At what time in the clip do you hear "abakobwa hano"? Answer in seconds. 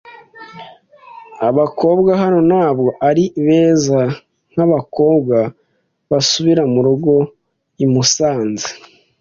1.49-2.39